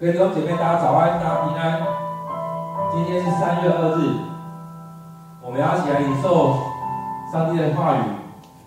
[0.00, 1.82] 各位弟兄姐妹，大家早安，大家平安。
[2.90, 4.14] 今天是三月二日，
[5.44, 6.54] 我们要一起来领受
[7.30, 8.00] 上帝的话语，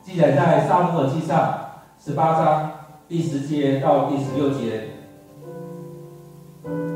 [0.04, 2.72] 记载在撒母耳记上十八章
[3.08, 4.90] 第十节到第十六节。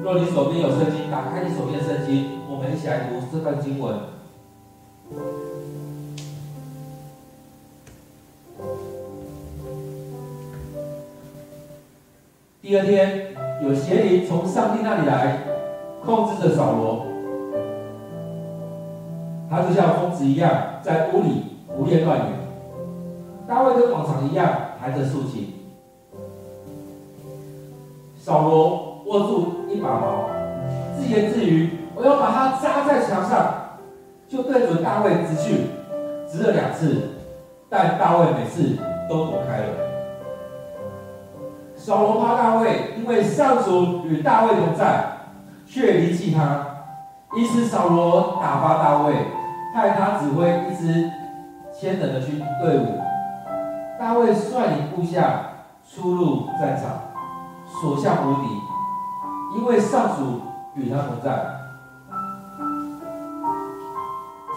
[0.03, 3.97] 若你手边有圣经，打开你手边的圣经，我们一起来读这段经文。
[12.61, 15.39] 第二天，有邪灵从上帝那里来，
[16.05, 17.05] 控制着扫罗。
[19.49, 22.21] 他就像疯子一样，在屋里胡言乱语。
[23.47, 24.47] 大卫跟往常一样，
[24.79, 25.53] 弹着竖琴。
[28.19, 30.29] 扫罗握住一把矛，
[30.97, 33.53] 自言自语：“我要把它扎在墙上。”
[34.27, 35.67] 就对准大卫直去，
[36.29, 37.11] 直了两次，
[37.69, 39.86] 但大卫每次都躲开了。
[41.87, 45.19] 扫罗怕大卫，因为上主与大卫同在，
[45.65, 46.65] 却离弃他。
[47.33, 49.13] 因此扫罗打发大卫，
[49.73, 51.09] 派他指挥一支
[51.73, 52.99] 千人的军队伍。
[53.97, 55.43] 大卫率领部下
[55.89, 56.89] 出入战场，
[57.81, 58.49] 所向无敌，
[59.55, 60.41] 因为上主
[60.75, 61.31] 与他同在。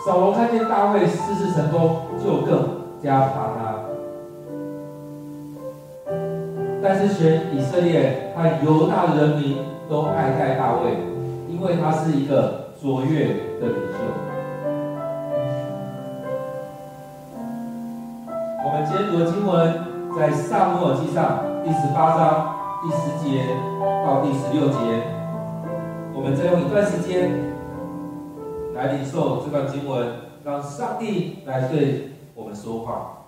[0.05, 3.80] 扫罗看见大卫事事成功，就更加怕他。
[6.83, 10.97] 但是全以色列和犹大的人民都爱戴大卫，
[11.47, 13.27] 因为他是一个卓越
[13.61, 13.99] 的领袖。
[18.65, 19.75] 我们今天读的经文
[20.19, 23.45] 在撒母耳记上第十八章第十节
[24.07, 25.03] 到第十六节。
[26.15, 27.31] 我们再用一段时间
[28.75, 30.09] 来领受这段经文，
[30.43, 33.20] 让上帝来对我们说话。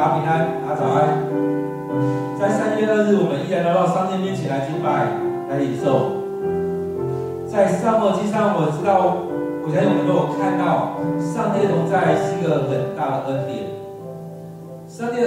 [0.00, 1.28] 大家平安，大早安。
[2.38, 5.12] 在三月二日，我们依然来到上帝面前来敬拜、
[5.50, 6.24] 来领受。
[7.46, 9.28] 在撒母耳记上，我知道，
[9.60, 13.76] 我相信我们都有看到，上帝同在是一个很大的恩典。
[14.88, 15.20] 上帝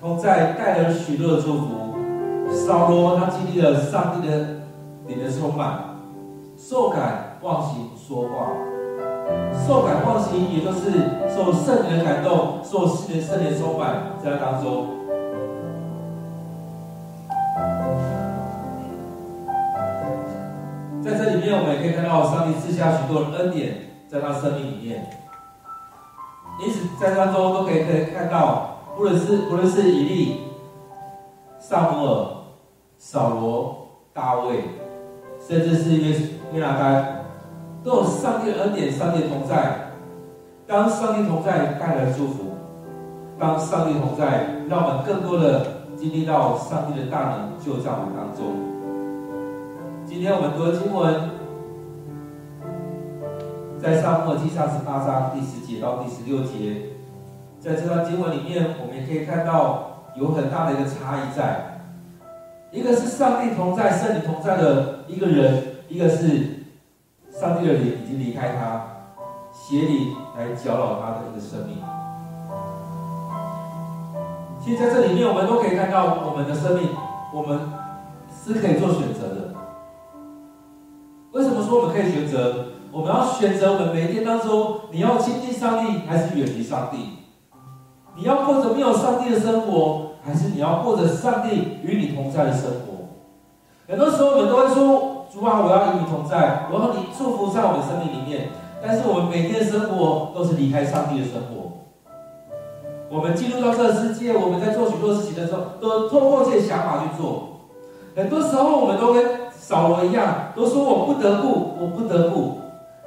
[0.00, 1.98] 同在带来了许多的祝福。
[2.54, 4.62] 扫罗他经历了上帝的
[5.08, 5.98] 灵的充满，
[6.56, 8.69] 受感忘形说话。
[9.66, 10.90] 受感忘形，也就是
[11.34, 14.88] 受圣灵的感动，受圣灵圣灵充满在当中。
[21.02, 23.76] 在这里面，我们也可以看到上帝赐下许多恩典
[24.08, 25.10] 在他生命里面。
[26.60, 30.40] 因此，在当中都可以可以看到，无论是无论是以利、
[31.58, 32.26] 撒母耳、
[32.98, 34.64] 扫罗、大卫，
[35.40, 36.16] 甚至是约
[36.52, 37.19] 约拿单。
[37.82, 39.88] 都有上帝的恩典，上帝同在。
[40.66, 42.54] 当上帝同在带来祝福，
[43.38, 45.66] 当上帝同在，让我们更多的
[45.96, 48.54] 经历到上帝的大能就在我们当中。
[50.06, 51.30] 今天我们读的经文，
[53.82, 56.90] 在撒母耳记上十八章第十节到第十六节，
[57.58, 61.80] 在这段经文里面，我们也可以看到有很大的一个差异在，
[62.70, 66.59] 一个是上帝同在、圣灵同在的一个人，一个是。
[67.40, 68.84] 上帝的灵已经离开他，
[69.50, 71.78] 邪灵来搅扰他的一个生命。
[74.62, 76.90] 其实在这里面，我们都可以看到，我们的生命，
[77.32, 77.58] 我们
[78.44, 79.54] 是可以做选择的。
[81.32, 82.66] 为什么说我们可以选择？
[82.92, 86.98] 我们要选择我们每一天当中，你要亲近上帝还是远离上帝？
[88.16, 93.08] 你要过着没有上帝的生活，还是你要过着上帝与你同在的生活？
[93.88, 98.48] 很多时候我们都会说：“主啊，我要与你同在，我要你祝福在我们生命里面。”
[98.82, 101.84] 但是我们每天的生活都是离开上帝的生活。
[103.10, 107.60] 我们进入到这个世界，我们在做许多事情的时候，都透过这些想法去做。
[108.16, 109.22] 很多时候我们都跟
[109.52, 112.58] 扫罗一样，都说我不得不，我不得不。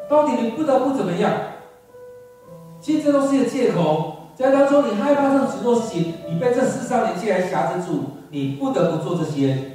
[0.07, 1.31] 到底你不得不怎么样？
[2.79, 4.11] 其实这都是一个借口。
[4.35, 9.71] 在当中，你害怕这种许多事情，你被这世上的一切来挟制住，你不得不做这些。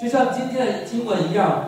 [0.00, 1.64] 就像今天的经文一样，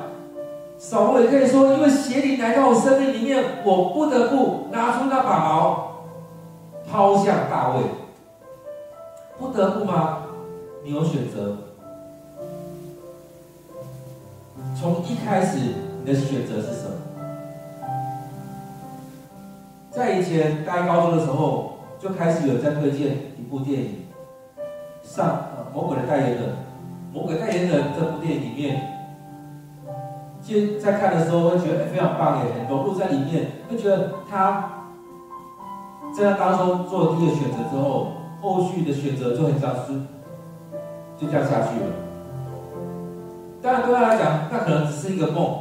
[0.87, 5.95] 扫罗也可以说，因为邪灵来到我生命里面，我不得不拿出那把矛，
[6.87, 7.81] 抛向大卫。
[9.39, 10.19] 不得不吗？
[10.85, 11.57] 你有选择。
[14.79, 15.59] 从一开始，
[16.05, 16.91] 你的选择是什么？
[19.91, 24.05] 在以前大一高中的时候，就开始有在推荐一部电影，
[25.03, 26.43] 上《魔鬼的代言人》。
[27.11, 28.94] 《魔鬼代言人》这部电影里面，
[30.47, 34.71] 就在看的时候会觉得非常棒耶，很融入在里面，会觉得他
[36.15, 38.13] 在那当中做了第一个选择之后，
[38.43, 39.95] 后续的选择就很像是
[41.19, 41.87] 就这样下去了。
[43.63, 45.61] 当然对他来讲，那可能只是一个梦。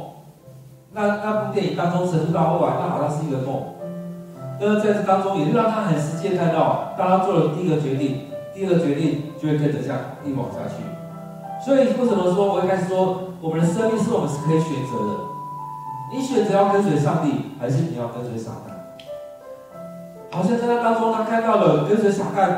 [0.92, 3.62] 那那部电影当中陈述到后来，那好像是一个梦。
[4.60, 10.84] 但是在这当中，也是让他很实际看到，当他做了第一个决定，第二个决定就会跟着这样一往下去。
[11.64, 15.18] 所以为什么说，我一开始说，我们的生命是我们是可以选择的。
[16.10, 18.72] 你选择要跟随上帝，还是你要跟随撒旦？
[20.34, 22.56] 好像在那当中，他看到了跟随撒旦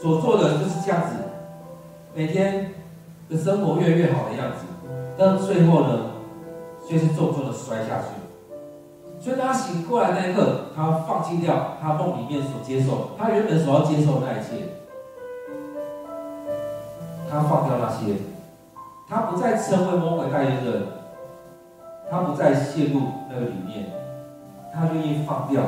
[0.00, 1.16] 所做的就是这样子，
[2.14, 2.72] 每天
[3.28, 4.64] 的生活越来越好的样子，
[5.18, 6.06] 但最后呢，
[6.88, 9.20] 却是重重的摔下去。
[9.20, 14.72] 所以他醒过来那一刻，他放弃掉他梦里面所接受，他原本所要接受的那一切，
[17.30, 18.14] 他放掉那些，
[19.08, 20.82] 他不再成为魔鬼代言人，
[22.10, 23.00] 他不再陷入
[23.30, 23.86] 那个里面，
[24.74, 25.62] 他愿意放掉。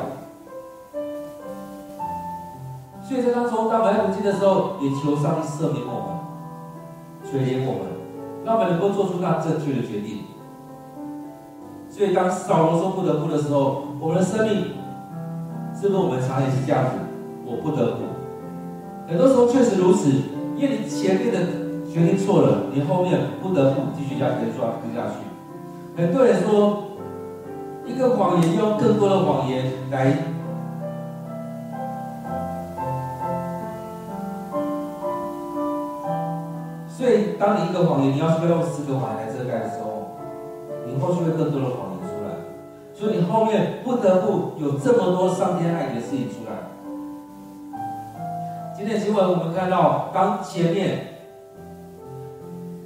[3.03, 7.91] 所以在当中，当我们在读经的时候，也求上帝赦免我们，垂怜我们，
[8.45, 10.25] 让我们能够做出那正确的决定。
[11.89, 14.75] 所以，当扫罗说不得不的时候，我们的生命
[15.75, 16.91] 是不是我们常也是这样子？
[17.43, 18.03] 我不得不。
[19.07, 20.09] 很多时候确实如此，
[20.55, 21.39] 因为前面的
[21.93, 25.15] 决定错了，你后面不得不继续这样跟抓跟下去。
[26.01, 26.83] 很多人说，
[27.85, 30.17] 一个谎言用更多的谎言来。
[36.87, 39.89] 所以，当你一个谎言，你要需要用四个谎言来遮盖的时候。
[40.87, 42.31] 你后续会更多的谎言出来，
[42.93, 46.51] 所以你后面不得不有这么多伤天害理的事情出来。
[48.75, 51.10] 今天新闻我们看到，当前面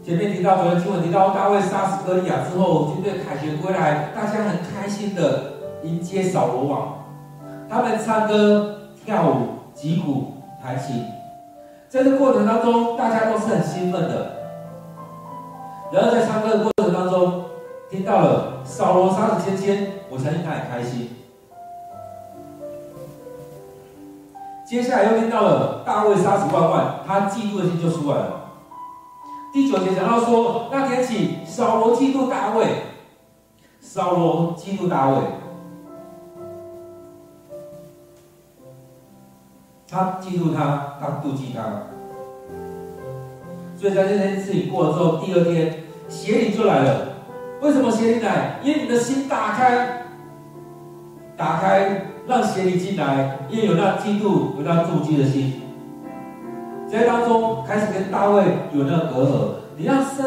[0.06, 7.06] 前面提到，昨天新闻提到大卫杀死歌利亚之后，军队凯旋归来，大家很开心的迎接扫罗王，
[7.68, 11.04] 他们唱歌、跳舞、击鼓、弹琴，
[11.90, 14.34] 在这过程当中，大家都是很兴奋的。
[15.92, 17.46] 然后在唱歌的过程当中，
[17.90, 21.16] 听到了扫罗杀死千千，我相信他很开心。
[24.70, 28.45] 接下来又听到了大卫杀死万万，他嫉妒的心就出来了。
[29.56, 32.66] 第九节讲到说，那天起扫罗嫉妒大卫，
[33.80, 35.16] 扫罗嫉妒大卫，
[39.90, 41.84] 他嫉妒他，他妒忌他。
[43.78, 47.14] 所以在这件事情过了之后，第二天邪灵就来了。
[47.62, 48.60] 为什么邪灵来？
[48.62, 50.04] 因为你的心打开，
[51.38, 55.62] 打开，让邪灵进来，因为有那嫉妒、有那妒忌的心，
[56.88, 59.50] 在当中开始跟大卫有那隔阂。
[59.78, 60.26] 你让圣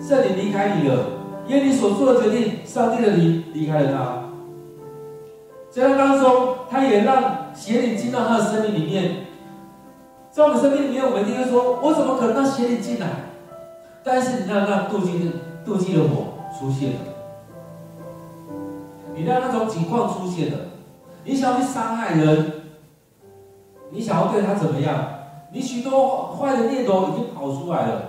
[0.00, 0.98] 圣灵离开你了，
[1.46, 4.24] 因为你所做的决定，上帝的灵离开了他。
[5.70, 9.26] 在当中，他也让邪灵进到他的生命里面。
[10.30, 13.06] 在我们生命里面，我们一定说：我怎么可能让邪灵进来？
[14.02, 15.32] 但是你让那妒忌的
[15.66, 16.34] 妒忌的火。
[16.58, 16.98] 出现了，
[19.14, 20.58] 你让那种情况出现了，
[21.22, 22.52] 你想要去伤害人，
[23.90, 24.96] 你想要对他怎么样？
[25.52, 28.02] 你许多坏的念头已经跑出来了，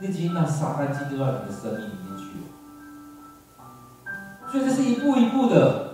[0.00, 2.46] 你已经让撒旦进入到你的生命里面去了。
[4.50, 5.84] 所以这是一步一步的。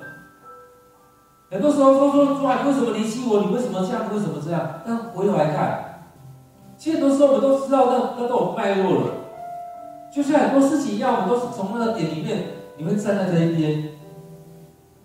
[1.51, 3.41] 很多时候都说说，哇，为什么离弃我？
[3.41, 4.05] 你为什么这样？
[4.13, 4.83] 为什么这样？
[4.87, 6.03] 但回头来看，
[6.77, 9.15] 其实很多时候我们都知道那那都有脉络了。
[10.15, 12.45] 就像很多事情一样，我们都是从那个点里面，
[12.77, 13.89] 你会站在这一边，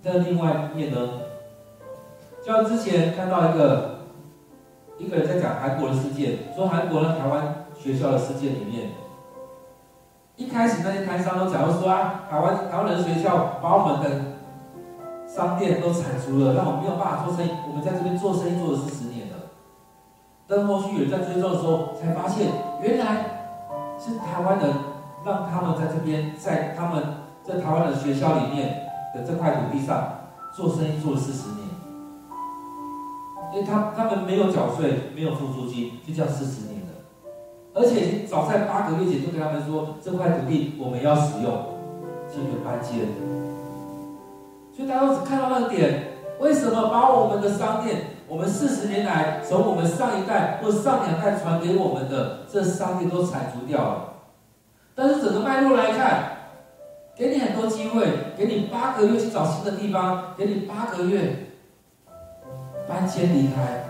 [0.04, 0.98] 但另外一面呢，
[2.46, 3.95] 就像之前看到一个
[4.98, 8.92] 一个人在讲韩国的事件，说韩国的台湾学校的事件里面，
[10.38, 14.22] 一开始那些台商都讲说啊，台湾台湾人学校把我们的
[15.28, 17.50] 商店都铲除了，让我们没有办法做生意。
[17.68, 19.36] 我们在这边做生意做了四十年了。
[20.48, 22.48] 但后续有人在追踪的时候，才发现
[22.82, 23.26] 原来
[24.00, 24.70] 是台湾人
[25.26, 27.04] 让他们在这边，在他们
[27.44, 30.20] 在台湾的学校里面的这块土地上
[30.54, 31.66] 做生意做了四十年。
[33.56, 36.88] 因为他他们没有缴税，没有付租金，就叫四十年了。
[37.74, 41.54] 而且早在八个月前就跟他们说，这块土地我们要使用，
[42.30, 43.08] 进行搬迁。
[44.76, 48.08] 所以大家只看到那个点，为什么把我们的商店？
[48.28, 54.14] 我们四十年来，从我们上一代或上两代传给我们的这商店都铲除掉了。
[54.94, 56.24] 但是整个脉络来看，
[57.16, 58.06] 给你很多机会，
[58.38, 61.45] 给你八个月去找新的地方，给你八个月
[62.88, 63.84] 搬迁离开。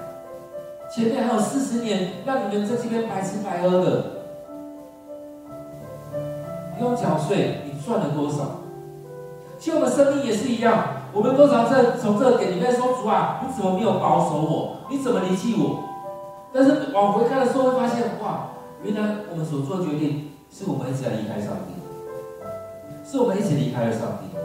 [0.94, 4.06] 前面还有四十年让你们在这边白吃白喝的，
[6.78, 8.62] 不用缴税，你赚了多少？
[9.58, 10.88] 其实我们生命也是一样。
[11.12, 14.78] 我们多少在从这个点里面说，主啊，你怎么没有保守我？
[14.90, 15.84] 你怎么离弃我？
[16.54, 18.50] 但是往回看的时候，会发现，哇，
[18.84, 21.74] 原来我们所做的决定，是我们一直在离开上帝，
[23.10, 24.38] 是我们一起离开了上帝。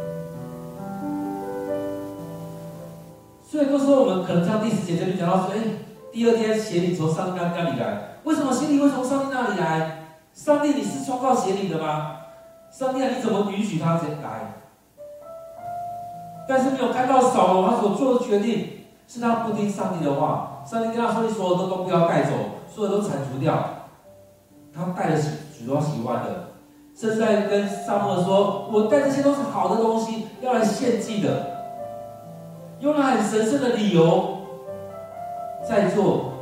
[3.50, 5.58] 所以，有时候我们可能像第十节这里讲到说，哎，
[6.12, 10.06] 第二天邪灵从上帝那里来，为什么邪灵会从上帝那里来？
[10.32, 12.18] 上帝，你是创造邪灵的吗？
[12.70, 14.54] 上帝啊，你怎么允许他来？
[16.48, 18.68] 但是没有看到扫罗，他所做的决定
[19.08, 20.62] 是他不听上帝的话。
[20.64, 22.30] 上帝跟他说：“你所有的都不要带走，
[22.72, 23.86] 所有都铲除掉。”
[24.72, 26.50] 他带了许多喜欢的，
[26.96, 31.49] 甚至在跟撒母说：“我带这些都是好的东西，要来献祭的，
[32.80, 34.38] 用了很神圣的理由
[35.68, 36.32] 在做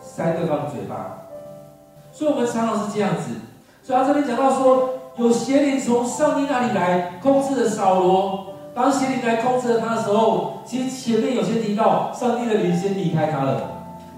[0.00, 1.18] 塞对方的嘴巴。”
[2.12, 3.34] 所以，我们常常是这样子。
[3.82, 8.46] 所以，他这边讲到说，有邪灵从上帝那里来控制了扫罗。
[8.74, 13.62] 当邪灵来控制了他的时候，其实前面有先提到上帝的灵先离开他了。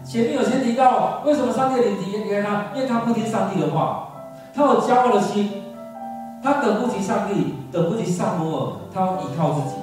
[0.05, 4.09] 前面有先提到为什么上帝的灵离开他，因为他不听上帝的话，
[4.55, 5.63] 他有骄傲的心，
[6.43, 9.77] 他等不及上帝，等不及撒母耳，他要依靠自己。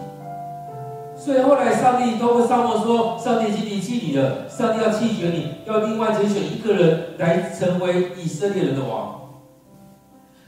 [1.29, 9.29] 所以后来上帝都跟撒母耳说：“上帝已经离弃你了，上帝要弃绝你，要另外拣选一个人来成为以色列人的王。”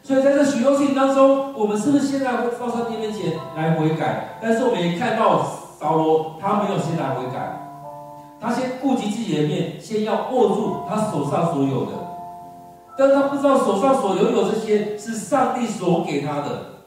[0.02, 4.40] 所以在这许多事情当中，我们是不是现在会到上帝面前来悔改？
[4.42, 5.46] 但是我们也看到
[5.80, 7.62] 扫罗，他没有先来悔改，
[8.42, 11.92] 他先顾及自己的面，先要握住他手上所有的，
[12.98, 16.81] 但他不知道手上所拥有这些是上帝所给他的。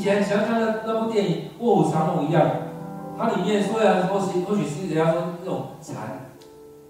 [0.00, 2.50] 以前想要看的那部电影《卧虎藏龙》一样，
[3.18, 5.94] 它里面虽然说是或许是人家说那种残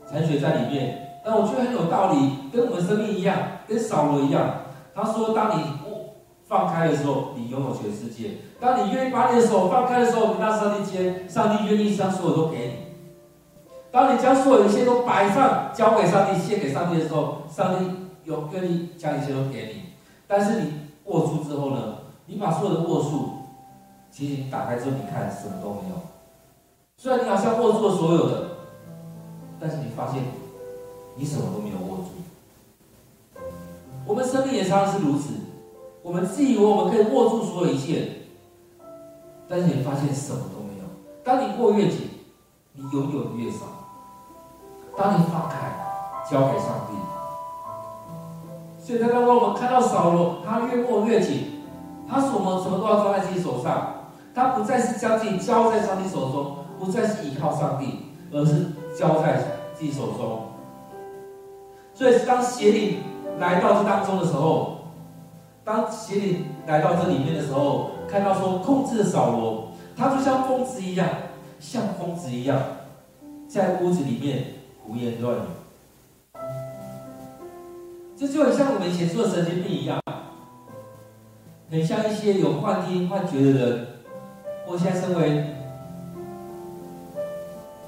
[0.06, 1.20] 残血在里面。
[1.24, 3.36] 但我觉得很有道理，跟我们生命一样，
[3.66, 4.48] 跟扫罗一样。
[4.94, 5.64] 他说：“当你
[6.46, 12.74] 放开的时候，你拥有全世界；当你愿意把你的手放开的时候，你让上帝接，上帝愿意将所有都给你。
[13.90, 17.90] 当你将所有一切都摆上，交给上帝，献给上帝的时候，上帝
[18.22, 19.90] 有愿意将一切都给你。
[20.28, 20.74] 但是你
[21.06, 21.96] 握住之后呢？
[22.30, 23.30] 你把所有的握住，
[24.10, 25.96] 其实你打开之后，你看什么都没有。
[26.96, 28.48] 虽然你好像握住了所有的，
[29.58, 30.22] 但是你发现。”
[31.16, 33.42] 你什么都没有握住。
[34.06, 35.34] 我们生命也常常是如此，
[36.02, 38.22] 我们自以为我们可以握住所有一切，
[39.46, 40.84] 但是你发现什么都没有。
[41.22, 42.08] 当你握越紧，
[42.72, 43.58] 你拥有的越少。
[44.96, 45.76] 当你放开，
[46.30, 46.96] 交给上帝。
[48.82, 51.59] 所以，当当我们看到扫罗，他越握越紧，
[52.10, 53.94] 他什么什么都要抓在自己手上，
[54.34, 59.40] 他不再是将自己交在上帝手中，不再是依靠上帝，而是交在
[59.74, 60.48] 自己手中。
[61.94, 62.98] 所以，当邪灵
[63.38, 64.78] 来到这当中的时候，
[65.62, 71.06] 当邪灵来到这里面的时候，看到说控制的扫罗，他就像疯子一样，
[71.60, 72.58] 像疯子一样，
[73.48, 74.44] 在屋子里面
[74.82, 75.40] 胡言乱语。
[78.16, 80.00] 这就很像我们以前说的神经病一样，
[81.70, 83.86] 很像一些有幻听幻觉的人，
[84.66, 85.44] 或现在身为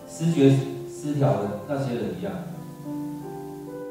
[0.08, 0.50] 视觉
[0.88, 2.32] 失调的那些人一样。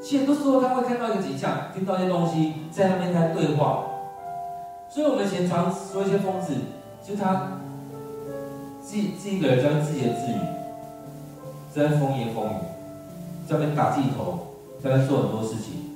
[0.01, 3.83] 其实很多时候他会看到一个景象，听到一些东西，在那边在对话。
[4.89, 6.53] 所以我们以前常说一些疯子，
[7.05, 7.59] 就他
[8.81, 10.37] 自己自己一个人在自言自语，
[11.73, 12.55] 在风言风语，
[13.45, 15.90] 在那边打自己头，在那做很多事情。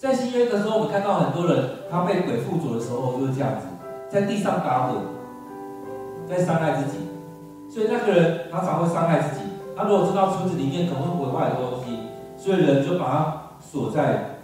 [0.00, 3.66] 在新约的时候，我们看到很多人，他被鬼附着的时候就是这样子，
[4.08, 5.02] 在地上打滚，
[6.26, 7.00] 在伤害自己。
[7.68, 9.42] 所以那个人他常会伤害自己。
[9.76, 11.98] 他如果知道村子里面可能会毁坏很多东西，
[12.38, 14.36] 所以人就把他锁在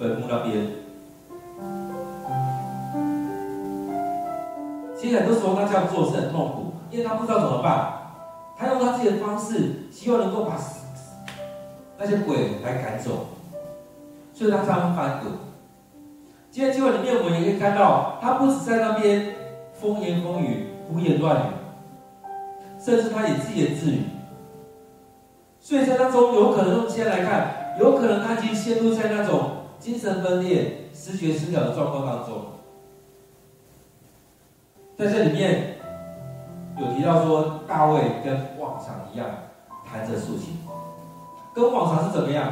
[0.00, 0.66] 坟墓那边。
[4.98, 7.92] 其实很多时候他这样做是很痛苦，因为他不知道怎么办。
[8.58, 10.56] 他用他自己的方式，希望能够把
[11.96, 13.26] 那些鬼来赶走，
[14.40, 15.30] 所以他常常翻滚。
[16.50, 19.34] 今天经文里面，我们也可以看到，他不止在那边
[19.74, 21.50] 风言风语、胡言乱语，
[22.82, 24.04] 甚至他也自言自语。
[25.60, 32.38] 所以在当中，有可能用今天来看，有可能他已经陷入在那种精神分裂、失觉失调的状况当中。
[34.96, 35.76] 在这里面
[36.78, 39.28] 有提到说，大卫跟往常一样
[39.84, 40.56] 弹着竖琴，
[41.54, 42.50] 跟往常是怎么样？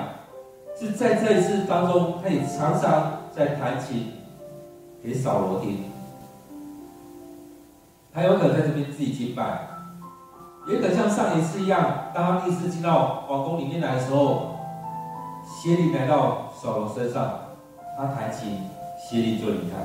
[0.79, 4.13] 是在这一次当中，他也常常在弹琴
[5.03, 5.85] 给扫罗听，
[8.13, 9.67] 还有可能在这边自己敬拜。
[10.69, 14.59] 也可能像上一次一样，当他第一次进到王宫里面来的时候，
[15.47, 17.41] 邪灵来到扫罗身上，
[17.97, 18.61] 他弹琴，
[19.01, 19.77] 邪灵就离开。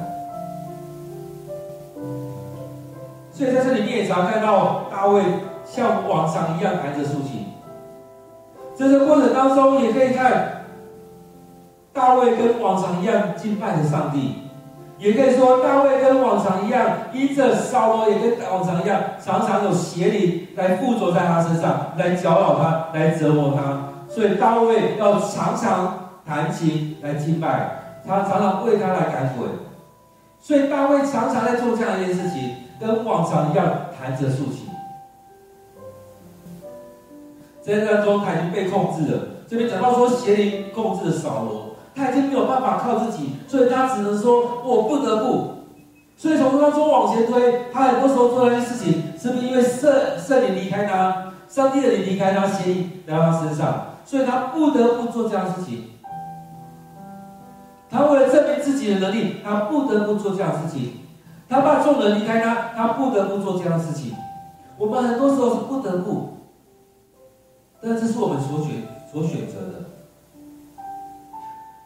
[3.32, 5.24] 所以在这里面也常看到大卫
[5.66, 7.48] 像往常一样弹着竖琴。
[8.76, 10.63] 在这个过程当中，也可以看
[11.94, 14.40] 大卫跟往常一样敬拜着上帝。
[14.98, 23.90] 也可以说，大卫跟往常一样，依着扫罗也跟往常一样，常常有邪灵来附着在他身上，来搅扰他，来折磨他。
[24.08, 29.48] 所以大卫要常常弹琴来敬拜，他常常为他来赶鬼。
[30.40, 33.66] 所以大卫常常在做这样一件事情，跟往常一样
[34.00, 34.68] 弹着竖琴。
[37.62, 39.20] 在这当中，他已经被控制了。
[39.50, 41.73] 这边讲到说，邪灵控制了扫罗。
[41.96, 45.54] 他已经没有办法靠自己，所以他只能说：“我不得不。”
[46.16, 55.90] 所以从当中往前推，他很多时候做那些事情，是不是因为圣圣灵离开他，上帝的灵离开他，邪灵来到他身上，所以他不得不做这样事情。
[57.90, 60.94] 他为了证明自己的能力，他不得不做这样事情。
[61.50, 64.14] 他怕众人离开他，他不得不做这样的事情。
[64.78, 66.38] 我们很多时候是不得不，
[67.82, 68.72] 但这是我们所选
[69.12, 69.93] 所选择的。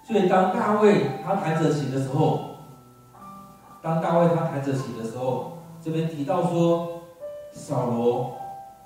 [0.07, 2.51] 所以，当大卫他弹着琴的时候，
[3.81, 7.01] 当大卫他弹着琴的时候，这边提到说，
[7.51, 8.37] 扫罗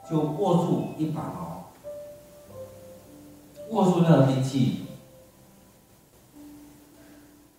[0.10, 1.70] 就握住一把矛，
[3.70, 4.88] 握住那个兵器。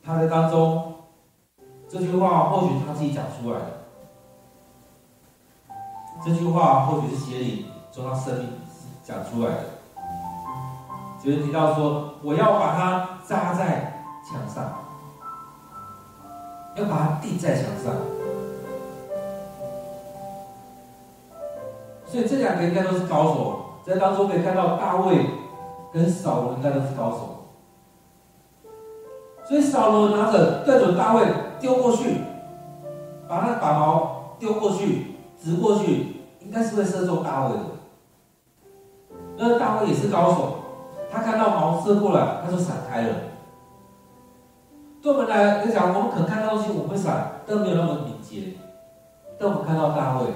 [0.03, 0.94] 他在当中，
[1.88, 3.66] 这句话或许他自己讲出来的，
[6.25, 8.48] 这句话或许是邪灵从他生命
[9.05, 9.82] 讲出来的。
[11.25, 13.09] 有人提到说，我要把它。
[13.25, 14.65] 扎在墙上，
[16.75, 17.95] 要把它钉在墙上。
[22.05, 25.25] 所以这两个应该都是高手，在当中可以看到大卫
[25.95, 27.45] 跟扫罗应该都是高手。
[29.49, 31.25] 所以扫罗拿着对准大卫
[31.61, 32.23] 丢过去，
[33.29, 37.63] 把那把矛丢过去，直过去，应该是会射中大卫的。
[39.39, 40.59] 那大卫也是高手。
[41.12, 43.14] 他看到毛射过来，他就闪开了。
[45.03, 48.55] 对我们来来讲，我们可能看到东西，我们会闪，但没有那么敏捷。
[49.38, 50.29] 但我们看到大卫，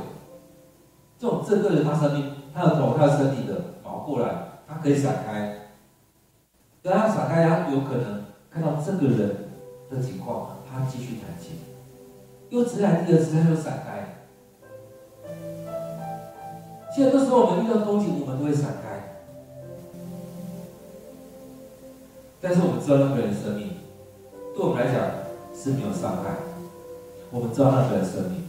[1.19, 4.29] 这种正对着他生命、他的头、他的身体的毛过来，
[4.69, 5.57] 他可以闪开。
[6.83, 9.49] 当他闪开，他有可能看到这个人
[9.89, 11.59] 的情况，他继续弹琴。
[12.51, 14.19] 又直来第二次，他就闪开。
[16.95, 18.96] 现在这时候我们遇到攻击，我们都会闪开。
[22.49, 23.71] 但是我们知道那个人的生命，
[24.55, 25.03] 对我们来讲
[25.53, 26.31] 是没有伤害。
[27.33, 28.45] 我们知道那个人生命，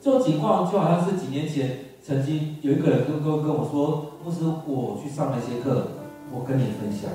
[0.00, 5.88] 这种情况就好像是几年前曾经有一个人跟跟跟我说：“牧师，我去上了一些课，
[6.32, 7.10] 我跟你分享。”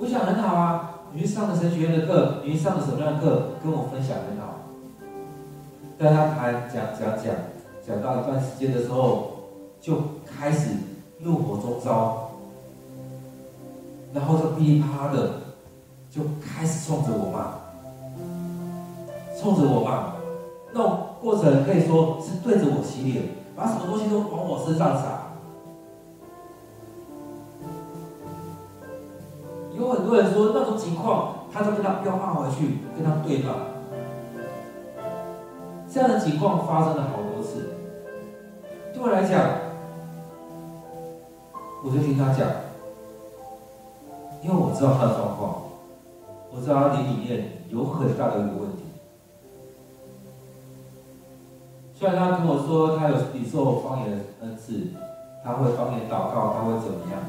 [0.00, 4.54] 我想很好啊，你去上了神学院的课，你去上了什么样的课，跟我分享很好。
[5.98, 7.34] 但他谈讲讲讲
[7.86, 9.32] 讲到一段时间的时候，
[9.82, 10.70] 就开始。
[11.20, 12.30] 怒火中烧，
[14.14, 15.30] 然后就噼里啪啦的
[16.10, 17.58] 就开始冲着我骂，
[19.40, 20.14] 冲着我骂，
[20.72, 23.24] 那种过程可以说是对着我洗脸，
[23.56, 25.24] 把什么东西都往我身上撒。
[29.76, 33.54] 有很多人说那种情况，他就跟他飙骂回去，跟他对骂。
[35.90, 37.74] 这样的情况发生了好多次，
[38.94, 39.67] 对我来讲。
[41.82, 42.48] 我就听他讲，
[44.42, 45.62] 因为我知道他的状况，
[46.50, 48.82] 我知道他灵里面有很大的一个问题。
[51.94, 54.88] 虽然他跟我说他有你受方言恩赐，
[55.44, 57.20] 他会方言祷告，他会怎么样？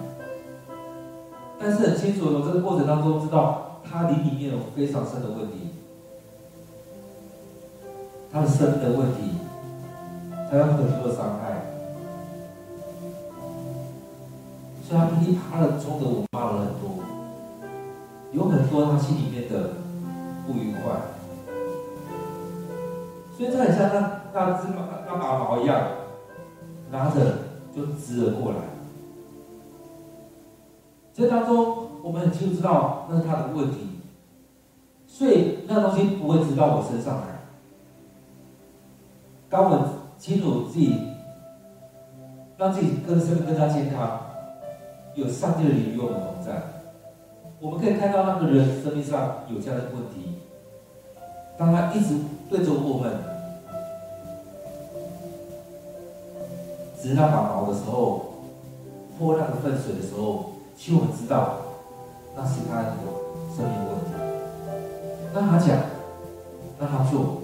[1.60, 5.70] 但是很清楚的，从这个过程当中知道他灵里面有非常深的问题，
[8.32, 9.38] 他的生的问题，
[10.50, 11.59] 他有很多的伤害。
[14.90, 17.04] 所以他噼里啪啦冲着我骂了很多，
[18.32, 19.70] 有很多他心里面的
[20.48, 20.82] 不愉快，
[23.38, 25.80] 所以这很像那那只马那马毛一样，
[26.90, 27.38] 拿着
[27.76, 28.58] 就直了过来。
[31.14, 34.00] 这当中我们很清楚知道那是他的问题，
[35.06, 37.28] 所以那东西不会直到我身上来。
[39.52, 40.96] 当我清楚自己，
[42.58, 44.22] 让自己更生更加健康。
[45.20, 46.62] 有上帝的灵与我们同在，
[47.60, 50.40] 我们可以看到那个人生命上有这样的问题。
[51.58, 52.16] 当他一直
[52.50, 53.12] 对着我们
[57.02, 58.32] 指那把矛的时候，
[59.18, 61.58] 泼那个粪水的时候，其实我们知道
[62.34, 62.94] 那是他的
[63.54, 64.12] 生命问题。
[65.34, 65.78] 让他讲，
[66.80, 67.42] 让他做，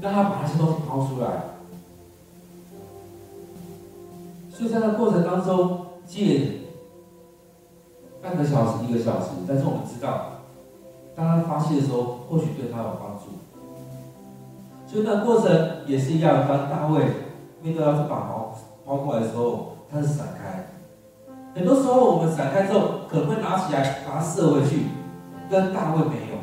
[0.00, 1.28] 让他把那些东西抛出来。
[4.50, 6.65] 所以在那过程当中，借。
[8.26, 10.42] 半个小时，一个小时，但是我们知道，
[11.14, 13.26] 当他发泄的时候，或许对他有帮助。
[14.84, 16.44] 所以那过程也是一样。
[16.48, 17.04] 当大卫
[17.62, 18.52] 面对到这把矛
[18.84, 20.66] 抛过来的时候，他是闪开。
[21.54, 24.86] 很多时候我们闪开之后，可能会拿起来把它射回去，
[25.48, 26.36] 跟大卫没有，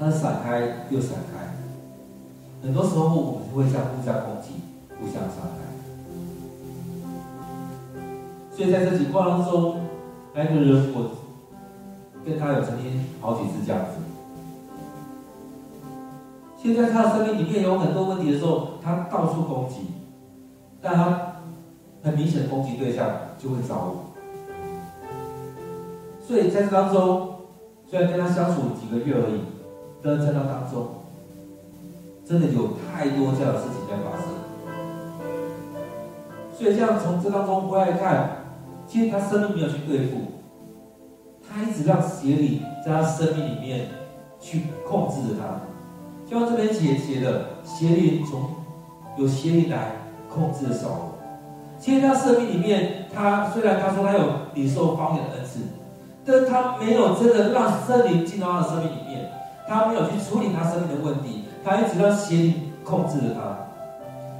[0.00, 1.52] 他是闪开又闪开。
[2.62, 4.62] 很多时候我们就会相互相攻击，
[4.98, 5.60] 互相伤害。
[8.56, 9.91] 所以在这情况当中。
[10.34, 11.10] 那个人，我
[12.24, 14.00] 跟他有曾经好几次这样子。
[16.56, 19.88] 现在他的生命里面有很多问题的时候，他到处攻击，
[20.80, 21.34] 但他
[22.02, 24.04] 很明显的攻击对象就会找我。
[26.26, 27.34] 所以在这当中，
[27.90, 29.40] 虽然跟他相处几个月而已，
[30.02, 30.86] 但是在那当中，
[32.24, 34.32] 真的有太多这样的事情在发生。
[36.56, 38.41] 所以这样从这当中回来看。
[38.86, 40.18] 其实他生命没有去对付，
[41.48, 43.88] 他一直让邪灵在他生命里面
[44.38, 45.60] 去控制着他。
[46.28, 48.50] 就像这边写写的，邪灵从
[49.16, 49.92] 有邪灵来
[50.28, 51.12] 控制扫罗。
[51.78, 55.60] 其实他生命里面，他虽然他说他有领受方言的恩赐，
[56.24, 59.30] 但是他没有真的让圣灵进到他的生命里面，
[59.66, 63.58] 他没有去处理他生命的问题，他一直让邪灵控制着他。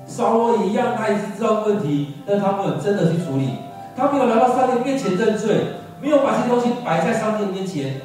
[0.06, 3.50] 扫罗一样，他也是知道问题，但他没有真的去处理。
[3.94, 5.66] 他没有来到上帝面前认罪，
[6.00, 8.00] 没有把这些东西摆在上帝面前，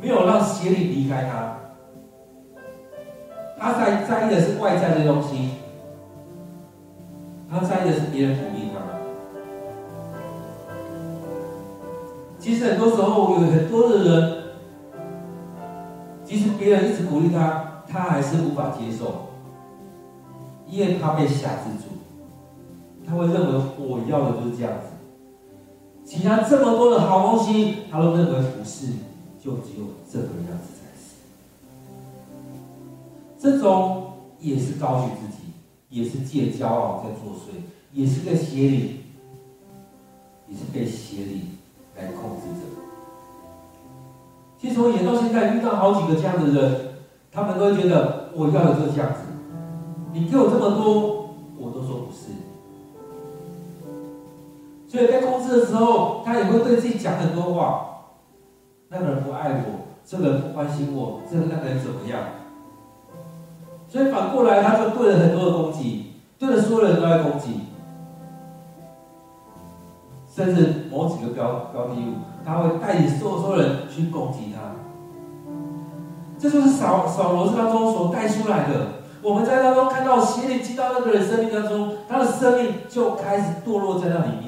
[0.00, 1.56] 没有让邪灵离开他。
[3.58, 5.50] 他在在意的是外在的东西，
[7.50, 8.80] 他在意的是别人鼓励他。
[12.38, 14.42] 其实很多时候有很多的人，
[16.24, 19.28] 即使别人一直鼓励他，他还是无法接受，
[20.66, 21.88] 因为他被辖制住，
[23.08, 24.88] 他会认为我要的就是这样子。
[26.04, 28.86] 其他这么多的好东西，他都认为不是，
[29.42, 31.16] 就只有这个样子才是。
[33.38, 35.38] 这种也是高举自己，
[35.88, 37.62] 也是借骄傲在作祟，
[37.92, 38.98] 也是个邪灵，
[40.48, 41.58] 也是被邪灵
[41.96, 42.60] 来控制着。
[44.58, 46.94] 其实我演到现在，遇到好几个这样的人，
[47.32, 49.20] 他们都会觉得我要的就是这样子，
[50.12, 51.13] 你给我这么多，
[54.94, 57.86] 所以在控制的时候，他也会对自己讲很多话。
[58.90, 62.20] 那个人不爱我，这个人不关心我，这个那个人怎么样？
[63.88, 67.62] 所以反过来，他就对了很多的攻击，对了所有人都在攻击，
[70.32, 72.14] 甚至某几个标标的物，
[72.46, 74.60] 他会带领所有所有人去攻击他。
[76.38, 78.86] 这就是扫扫罗当中所带出来的。
[79.22, 84.43] 我们在当中看到邪灵进到那个人生命当中，他的生命就开始堕落在那里面。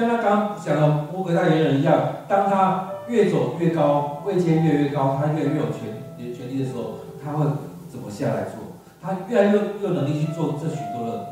[0.00, 7.44] 像他刚讲的魔鬼代言人一样，当他越走越高，位阶越来越高，他越来越有权权力的时候，他会
[7.90, 8.54] 怎么下来做？
[9.02, 11.26] 他越来越有能力去做这许多的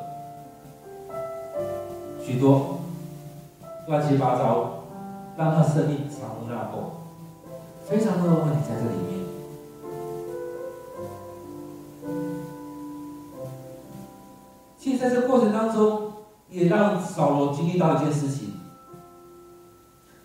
[2.23, 2.81] 许多
[3.87, 4.83] 乱七八糟，
[5.39, 6.93] 让他生命藏污纳垢，
[7.89, 9.19] 非常多的问题在这里面。
[14.79, 16.13] 其实在这过程当中，
[16.51, 18.58] 也让扫罗经历到一件事情。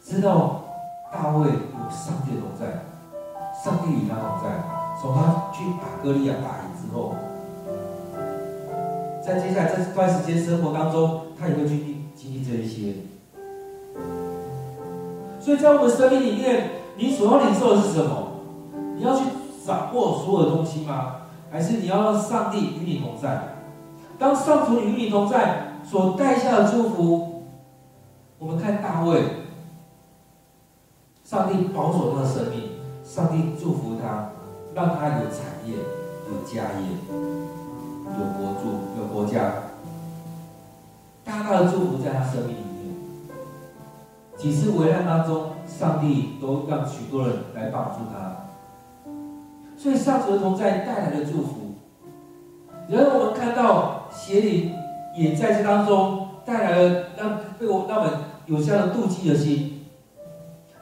[0.03, 0.65] 知道
[1.11, 2.83] 大卫有上帝同在，
[3.63, 4.61] 上帝与他同在。
[5.01, 7.15] 从他去打歌利亚打赢之后，
[9.25, 12.95] 在接下来这段时间生活当中，他也会经历经历这一些。
[15.39, 18.27] 所以在我们生命里面，你所要领受的是什么？
[18.95, 19.23] 你要去
[19.65, 21.15] 掌握所有的东西吗？
[21.49, 23.55] 还是你要让上帝与你同在？
[24.19, 27.43] 当上主与你同在所带下的祝福，
[28.37, 29.21] 我们看大卫，
[31.33, 32.69] 上帝保守他的生命，
[33.03, 34.29] 上帝祝福他，
[34.75, 35.73] 让他有产业、
[36.29, 38.69] 有家业、有国住、
[38.99, 39.51] 有国家，
[41.25, 42.95] 大大的祝福在他生命里面。
[44.37, 48.45] 几次危难当中，上帝都让许多人来帮助他，
[49.75, 51.73] 所以上主的同在带来的祝福。
[52.87, 54.71] 然后我们看到邪灵
[55.17, 58.13] 也在这当中带来了让被我们让我们
[58.45, 59.72] 有这样的妒忌的心，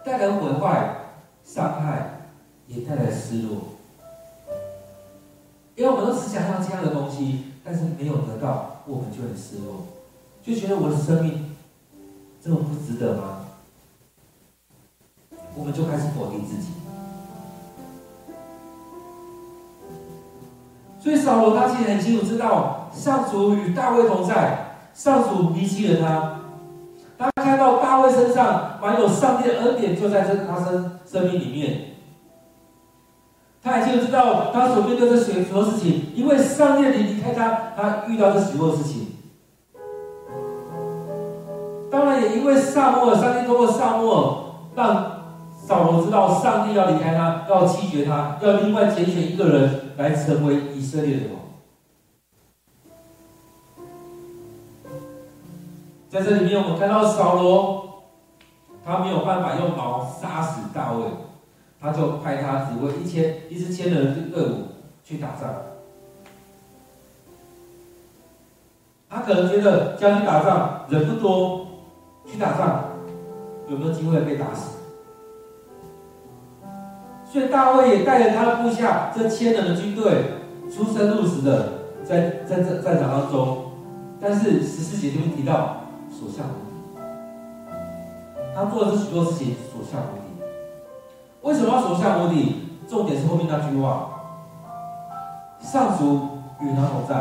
[0.03, 0.95] 带来毁坏、
[1.43, 2.21] 伤害，
[2.67, 3.57] 也带来失落。
[5.75, 9.85] 因为我们都只想要这样的东西，但是没有得到，我们就很失落，
[10.43, 11.55] 就觉得我的生命
[12.43, 13.45] 这么不值得吗？
[15.55, 16.69] 我们就开始否定自己。
[20.99, 26.40] 所以扫罗他其实很清楚知道，上主与大卫同在，上主离弃了他。
[27.21, 31.81] 他看到大卫身上满有上帝的恩典，就在这他生生命里面。
[33.61, 39.09] 他也就知道他所面对的许多事情，因为上帝离离开他，他遇到这许多事情。
[41.91, 44.37] 当然也因为撒母耳，上帝通过撒母耳
[44.75, 45.21] 让
[45.63, 51.40] 扫罗知道上帝要离开他，要弃绝他，要另外拣选一个人来成为以色列的王。
[56.11, 58.03] 在这里面，我们看到扫罗，
[58.83, 61.05] 他没有办法用矛杀死大卫。
[61.79, 64.67] 他就派他指挥一千一支千人的队伍
[65.03, 65.49] 去打仗。
[69.09, 71.65] 他可能觉得将军打仗人不多，
[72.29, 72.83] 去打仗
[73.69, 74.79] 有没有机会被打死？
[77.25, 80.25] 所以大卫也带着他的部下这千人的军队
[80.69, 81.69] 出生入死的
[82.03, 83.71] 在在这战场当中。
[84.19, 85.80] 但是十四节里面提到
[86.21, 87.01] 所向无敌，
[88.55, 90.43] 他做的这许多事情所向无敌。
[91.41, 92.67] 为什么要所向无敌？
[92.87, 94.09] 重点是后面那句话：
[95.59, 96.27] 上主
[96.59, 97.15] 与他同在。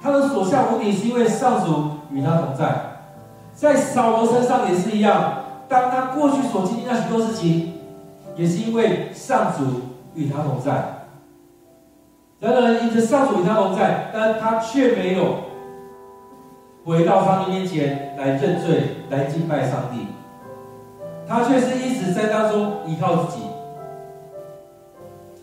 [0.00, 3.00] 他的所向无敌是因为上主与他同在。
[3.52, 7.80] 在扫罗身上也是一样，当他过去所经历那许多事情，
[8.36, 9.64] 也是因为上主
[10.14, 11.08] 与他同在。
[12.38, 15.47] 然而，因着上主与他同在，但他却没有
[16.84, 20.06] 回到上帝面前来认罪、来敬拜上帝。
[21.26, 23.42] 他却是一直在当中依靠自己，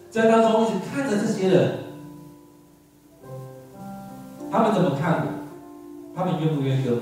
[0.10, 1.78] 在当中一直看着这些人，
[4.52, 5.28] 他们怎么看我？
[6.16, 7.00] 他们愿不愿意跟我？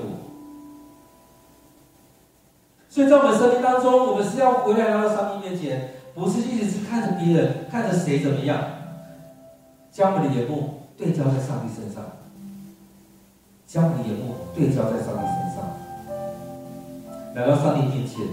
[2.90, 8.58] 所以在我们生命当中，我们是要回来来到上帝面前，不是一直是看着别人，看着谁怎么样，
[9.90, 12.04] 将我们的眼目对焦在上帝身上，
[13.66, 15.64] 将你的眼目对焦在上帝身上，
[17.34, 18.26] 来到上帝面前。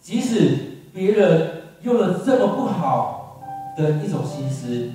[0.00, 3.40] 即使别人用了这么不好
[3.76, 4.90] 的一种心思，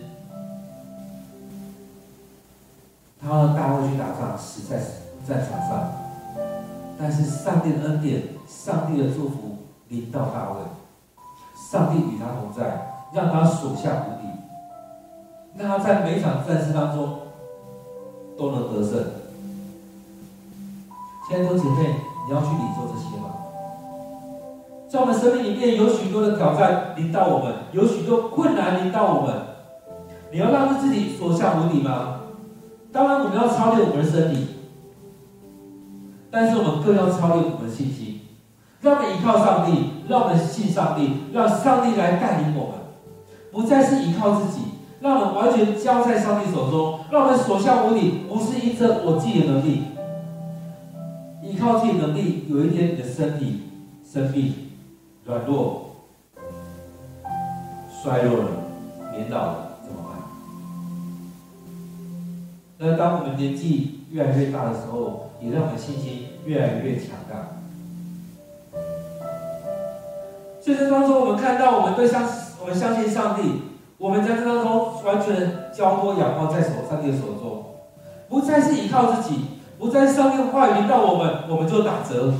[3.22, 4.78] 他让大卫去打仗，死在
[5.28, 5.92] 战场上，
[6.98, 9.58] 但是上帝的恩典、上帝的祝福
[9.90, 10.58] 临到大卫，
[11.72, 14.28] 上帝与他同在，让他所向无敌，
[15.58, 17.20] 让他在每场战事当中
[18.38, 19.04] 都能得胜。
[21.28, 21.96] 亲爱的姐妹，
[22.28, 23.30] 你要去领受这些吗？
[24.90, 29.36] 在我们生命里面有许多的挑战临到我们，有许多困难临到我们。
[30.32, 32.22] 你要让自己所向无敌吗？
[32.92, 34.48] 当然，我们要操练我们的身体，
[36.30, 38.20] 但是我们更要操练我们的信心。
[38.82, 42.74] 让我们依靠上帝，让我们信上帝，让上帝来带领我们，
[43.52, 44.62] 不再是依靠自己，
[45.02, 47.00] 让我们完全交在上帝手中。
[47.12, 49.84] 让我们所向无敌，不是依着我自己的能力，
[51.44, 53.64] 依靠自己的能力，有一天你的身体
[54.10, 54.54] 生病。
[55.24, 55.98] 软弱、
[58.02, 58.50] 衰弱了，
[59.16, 60.18] 年老了，怎么办？
[62.80, 67.60] 那当我们年纪越来越大的时候，也让我们信心越来越强大。
[70.60, 72.28] 在这当中，我们看到我们对相，
[72.60, 73.62] 我们相信上帝，
[74.02, 77.64] 我们在这当中完全交托仰望在手上帝的手中，
[78.28, 79.46] 不再是依靠自己，
[79.78, 82.34] 不再是上帝的话语到我们，我们就打折，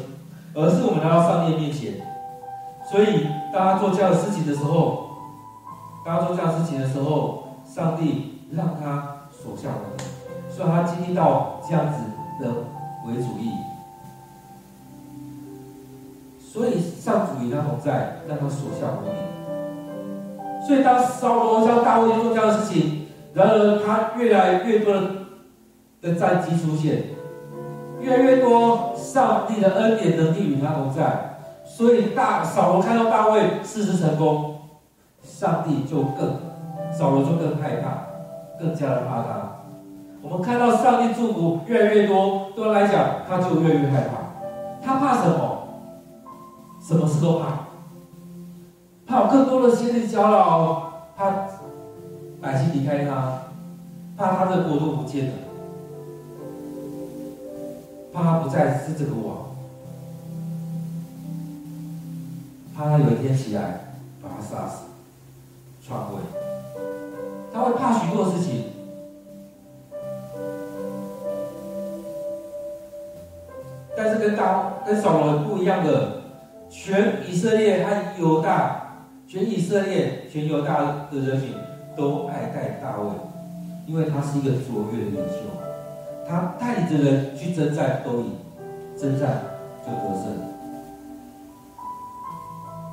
[0.56, 1.94] 而是我们来到上帝面前。
[2.90, 5.06] 所以当他做这样的事情的时候，
[6.04, 12.00] 当他做这样的事情的时候，上帝让他所向无，所以他经历到这样子
[12.44, 12.50] 的
[13.06, 13.52] 为主义。
[16.52, 19.41] 所以上主与他同在，让他所向无敌。
[20.68, 25.02] 所以当扫罗向大卫做这样的事情，然而他越来越多的
[26.02, 27.04] 的战绩出现，
[28.00, 31.38] 越来越多上帝的恩典能力与他同在。
[31.66, 34.56] 所以大扫罗看到大卫事事成功，
[35.24, 36.36] 上帝就更
[36.92, 39.58] 扫罗就更害怕，更加的怕他。
[40.22, 44.86] 我们看到上帝祝福越来越多，对他来讲他就越来越害怕。
[44.86, 45.58] 他怕什么？
[46.82, 47.46] 什么事都怕，
[49.12, 51.50] 怕有更多的先知搅扰，怕
[52.40, 53.42] 百姓离开他，
[54.16, 55.34] 怕他的国度不见了，
[58.14, 59.48] 怕他不再是这个王，
[62.74, 64.84] 怕他有一天起来把他杀死、
[65.86, 66.22] 篡位，
[67.54, 68.68] 他会怕许多事情。
[73.98, 76.22] 但是跟大跟扫罗不一样的。
[76.74, 78.81] 全以色列和犹大，
[79.32, 81.54] 全以色列、全犹大的人民
[81.96, 83.08] 都爱戴大卫，
[83.88, 85.36] 因为他是一个卓越的领袖，
[86.28, 88.34] 他带领着人去征战都赢，
[89.00, 89.44] 征战
[89.86, 90.34] 就得胜。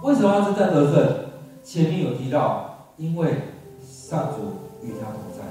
[0.04, 1.26] 为什么要征战得胜？
[1.64, 3.30] 前面有提到，因为
[3.82, 5.42] 上主与他同在，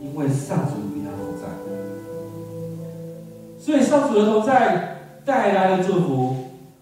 [0.00, 1.46] 因为上主与他同在，
[3.58, 6.36] 所以上主的同在带来了祝福。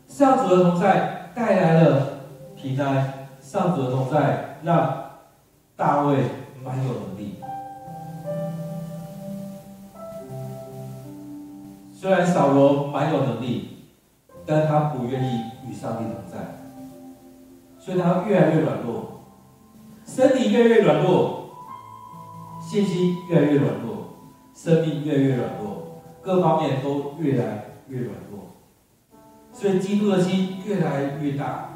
[0.07, 2.17] 上主的同在带来了
[2.61, 5.11] 平安，上主的同在让
[5.77, 6.16] 大卫
[6.64, 7.37] 蛮有能力。
[11.94, 13.87] 虽然扫罗蛮有能力，
[14.44, 16.38] 但他不愿意与上帝同在，
[17.79, 19.23] 所以他越来越软弱，
[20.05, 21.51] 身体越来越软弱，
[22.61, 24.14] 信心越来越软弱，
[24.53, 28.40] 生命越来越软弱，各方面都越来越软弱。
[29.53, 31.67] 所以，基督的心越来越大，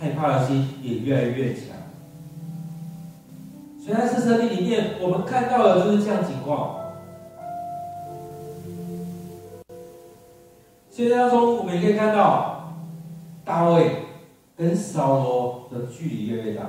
[0.00, 1.76] 害怕的心也越来越强。
[3.78, 6.76] 所以，在这生命里面，我们看到的就是这样情况。
[10.90, 12.74] 现在当中，我们也可以看到，
[13.44, 14.06] 大卫
[14.56, 16.62] 跟扫罗的距离越来越大。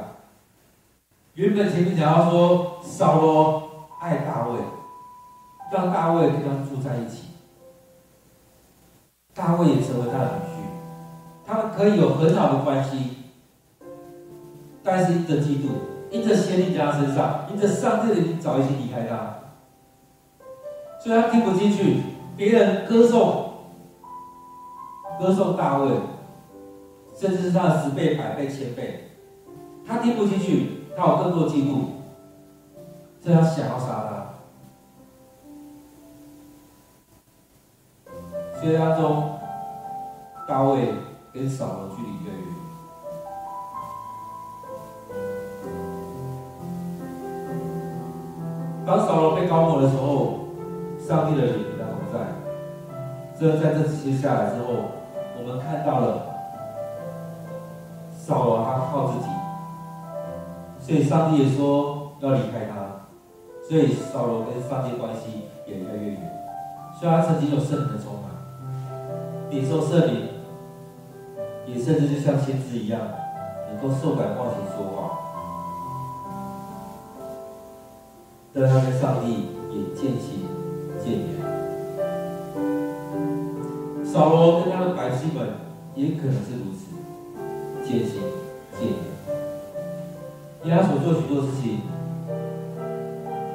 [1.36, 4.60] 原本前面讲到说，扫罗爱大卫，
[5.72, 7.28] 让大卫跟他住在一起。
[9.34, 13.21] 大卫也成为他的女婿，他们可以有很好的关系，
[14.94, 15.70] 但是因着嫉妒，
[16.10, 19.38] 因着先例在他身上，因着上帝的早已经离开他，
[21.00, 22.02] 所以他听不进去
[22.36, 23.54] 别人歌颂
[25.18, 25.92] 歌颂大卫，
[27.16, 29.12] 甚至是他的十倍、百倍、千倍，
[29.88, 31.86] 他听不进去，他有更多嫉妒，
[33.22, 34.12] 所以他想要杀他。
[38.60, 39.40] 所以当中，
[40.46, 40.94] 大卫
[41.34, 42.61] 跟扫罗距离越来越远。
[48.86, 50.40] 当扫罗被膏抹的时候，
[51.00, 52.20] 上帝的灵与他同在。
[53.40, 54.74] 这在这接下来之后，
[55.38, 56.26] 我们看到了
[58.12, 59.30] 扫罗他靠自己，
[60.80, 63.08] 所以上帝也说要离开他，
[63.68, 66.20] 所以扫罗跟上帝关系也越来越远。
[67.00, 68.32] 虽然他曾经有圣灵的充满。
[69.50, 70.30] 领受圣灵，
[71.66, 73.02] 也甚至就像先知一样，
[73.68, 75.31] 能够受感冒前说话。
[78.54, 80.44] 但他跟上帝也渐行
[81.02, 81.26] 渐远。
[84.04, 85.48] 扫罗跟他的百姓们
[85.96, 86.92] 也可能是如此，
[87.82, 88.22] 渐行
[88.78, 88.98] 渐远。
[90.64, 91.80] 因他所做许多事情，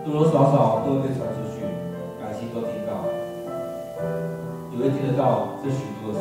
[0.05, 1.63] 多多少少都会被传出去，
[2.19, 3.05] 百姓都听到。
[4.73, 6.21] 你会听得到这许多事。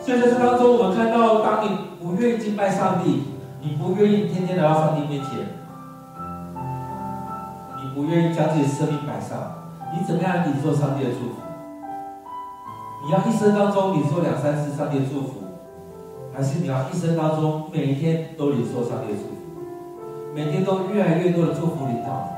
[0.00, 3.22] 所以在这当中，我们看到，当你不愿意敬拜上帝，
[3.62, 5.30] 你不愿意天天来到上帝面前，
[7.94, 11.36] 不愿意将自己的生命摆上，你怎么样领受上帝的祝福？
[13.06, 15.34] 你要一生当中领受两三次上帝的祝福，
[16.34, 19.36] 还是你要一生当中每一天都领受上帝的祝福，
[20.34, 22.30] 每天都越来越多的祝福领到？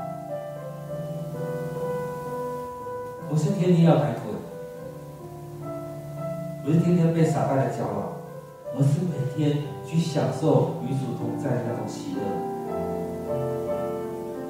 [3.29, 4.21] 不是天天要抬头，
[6.63, 8.13] 不是天天被撒旦的搅扰，
[8.77, 12.56] 而是每天去享受与主同在的那种喜乐。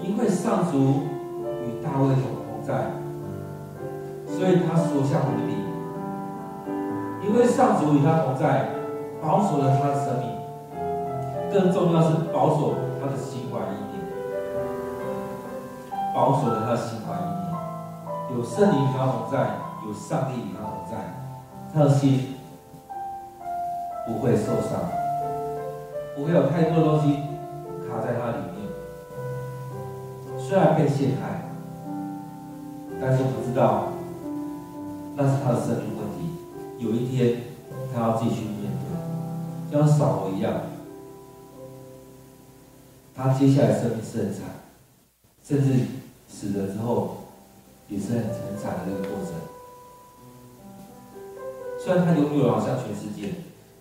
[0.08, 0.78] 因为上主
[1.64, 2.24] 与大卫同
[2.66, 2.91] 在，
[4.26, 5.51] 所以他所向无敌，
[7.28, 8.70] 因为上主与他同在，
[9.22, 10.26] 保守了他的生命。
[11.51, 13.93] 更重要是保守他的心怀意念，
[16.16, 18.38] 保守了他的心怀意念。
[18.38, 19.36] 有圣灵与他同在，
[19.86, 20.95] 有上帝与他同在，
[21.74, 22.36] 他的心
[24.05, 24.80] 不会受伤，
[26.16, 27.27] 不会有太多的东西
[30.48, 31.43] 虽然被陷害，
[33.02, 33.91] 但是我知道
[35.18, 36.32] 那是他的生命问题。
[36.80, 37.41] 有一天，
[37.93, 40.54] 他要继续面对，就像扫罗一样，
[43.14, 44.43] 他接下来生命是很惨，
[45.43, 45.84] 甚至
[46.30, 47.26] 死了之后
[47.89, 49.34] 也是很很惨的这个过程。
[51.78, 53.34] 虽然他拥有了好像全世界，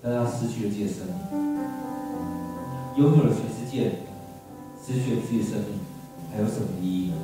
[0.02, 1.14] 但他失去了自己的生命。
[2.96, 4.00] 拥有了全世界，
[4.84, 5.85] 失去了自己的生命。
[6.36, 7.16] 还有什么意义呢？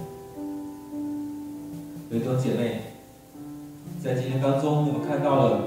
[2.08, 2.80] 弟兄姐妹，
[4.02, 5.64] 在今天当中，我们看到了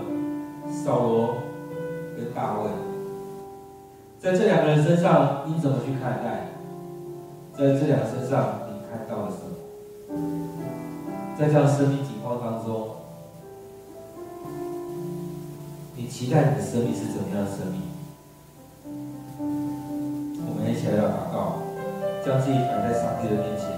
[0.83, 1.35] 扫罗
[2.17, 2.71] 跟大卫，
[4.19, 6.47] 在这两个人身上，你怎么去看待？
[7.53, 9.53] 在这两个身上，你看到了什么？
[11.37, 12.95] 在这样生命情况当中，
[15.95, 17.79] 你期待你的生命是怎么样的生命？
[20.47, 21.64] 我们一起来要祷告。
[22.25, 23.74] 将自己摆在上帝的面前。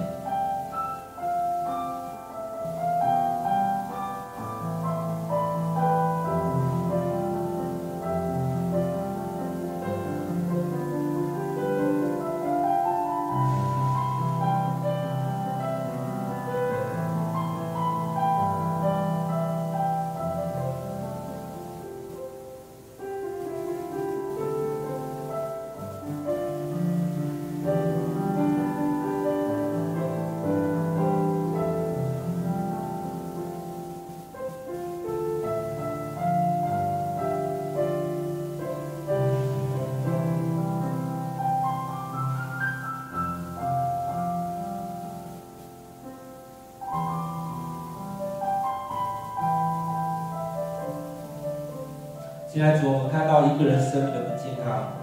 [52.48, 54.94] 现在主，我们看到一个人生命的不健康，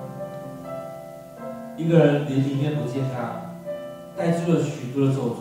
[1.77, 3.53] 一个人灵里面不健康，
[4.17, 5.37] 带出了许多的咒诅。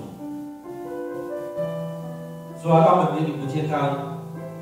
[2.61, 4.19] 主啊，当我们灵里不健康，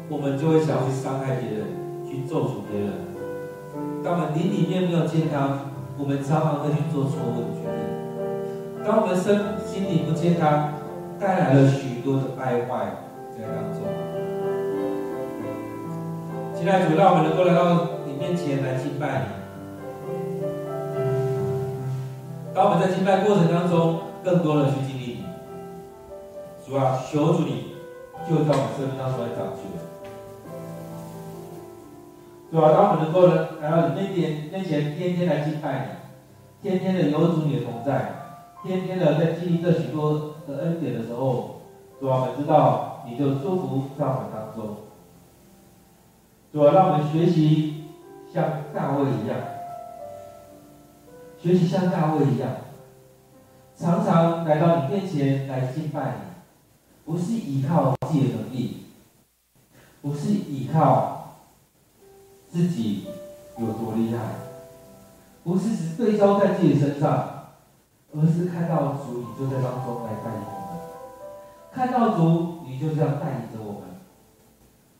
[0.07, 1.67] 我们就会想要去伤害别人，
[2.07, 2.93] 去咒诅别人。
[4.03, 8.85] 当我们灵里面没有健康，我们常常会去做错误的决定。
[8.85, 10.73] 当我们身心灵不健康，
[11.19, 13.01] 带来了许多的败坏
[13.35, 14.10] 在当中。
[16.63, 19.25] 现在主，让我们能够来到你面前来敬拜你。
[22.53, 25.25] 当我们在敬拜过程当中，更多的去经历你。
[26.63, 27.73] 主啊，求主你
[28.29, 29.65] 就在我们生命当中来掌权。
[32.51, 33.25] 主啊，当我们能够
[33.59, 35.97] 来到你面前面前，天天来敬拜
[36.61, 41.61] 你，天天的有主你的同在，天天的在经历这许多的恩典的时候，
[41.99, 44.75] 主啊，我们知道你就祝福在我们当中。
[46.51, 47.85] 主啊，让我们学习
[48.33, 48.43] 像
[48.73, 49.37] 大卫一样，
[51.41, 52.49] 学习像大卫一样，
[53.77, 56.21] 常常来到你面前来敬拜你，
[57.05, 58.83] 不是依靠自己的能力，
[60.01, 61.37] 不是依靠
[62.49, 63.05] 自己
[63.57, 64.17] 有多厉害，
[65.45, 67.45] 不是只对焦在自己身上，
[68.13, 70.81] 而是看到主，你就在当中来带领我们，
[71.71, 73.83] 看到主，你就这样带领着我们，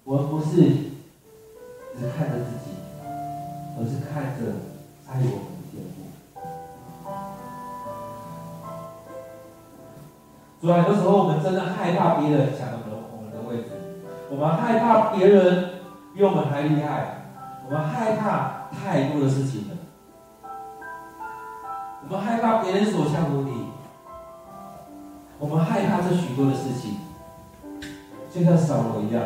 [0.06, 0.92] 我们不是。
[2.02, 2.74] 只看着自己，
[3.78, 4.40] 而是看着
[5.08, 6.02] 爱我们的天父。
[10.60, 12.80] 主要很多时候，我们真的害怕别人抢了
[13.16, 13.70] 我们的位置，
[14.32, 15.74] 我们害怕别人
[16.16, 17.28] 比我们还厉害，
[17.68, 19.76] 我们害怕太多的事情了，
[22.04, 23.52] 我们害怕别人所向无敌，
[25.38, 26.98] 我们害怕这许多的事情，
[28.34, 29.22] 就像扫罗一样。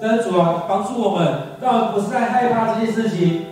[0.00, 1.28] 真主啊，帮助我们，
[1.60, 3.46] 让我们不是在害怕这些事情，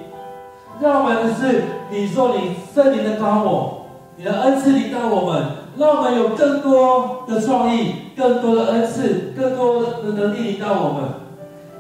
[0.81, 3.87] 让我们是你说你圣灵的高我，
[4.17, 5.43] 你的恩赐领到我们，
[5.77, 11.03] 让我们有更多的创意，更多的恩赐，更多的能力领到我们，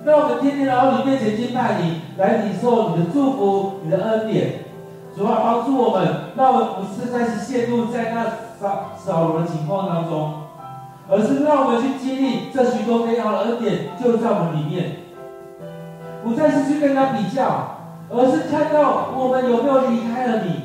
[0.05, 4.65] 让我们天天来到你面前敬拜你，来领受你的祝福，你的恩典。
[5.17, 8.25] 主啊，帮助我们，让我们不是再次陷入在那
[8.59, 10.46] 扫扫罗的情况当中。
[11.09, 14.97] 而是让我们去经历这许多美好的恩典，就在我们里面，
[16.25, 17.79] 不再是去跟他比较，
[18.11, 20.63] 而是看到我们有没有离开了你。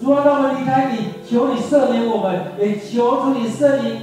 [0.00, 4.02] 主啊，让我们离开你，求你赦免我们，也求主你圣灵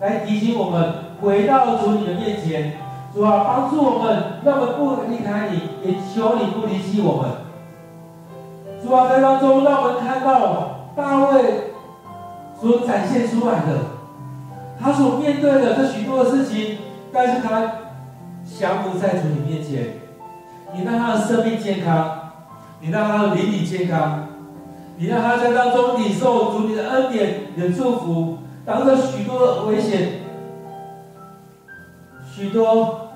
[0.00, 2.74] 来提醒我们，回到主你的面前。
[3.12, 7.30] 主啊，帮助我们，让我们不离开你，也求你不离弃我们。
[8.82, 11.72] 主啊，在当中让我们看到大卫
[12.60, 13.99] 所展现出来的，
[14.82, 16.78] 他所面对的这许多的事情，
[17.12, 17.72] 但是他
[18.58, 20.00] 降服在主你面前，
[20.74, 22.32] 你让他的生命健康，
[22.80, 24.28] 你让他的灵里健康，
[24.96, 30.22] 你让他在当中领受主你的恩典、你的祝福，当着许多的危险、
[32.34, 33.10] 许多